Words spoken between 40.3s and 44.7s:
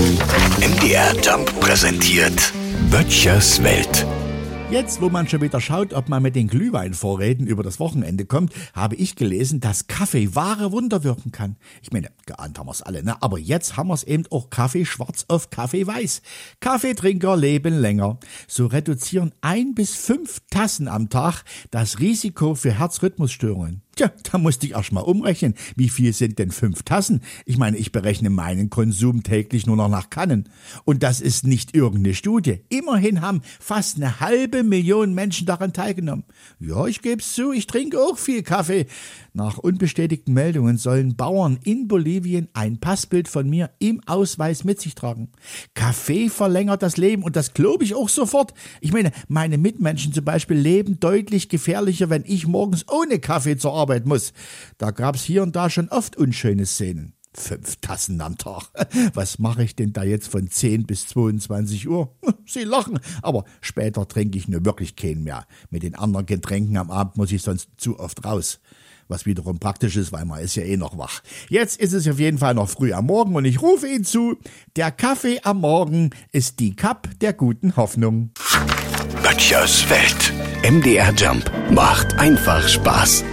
Meldungen sollen Bauern in Bolivien ein Passbild von mir im Ausweis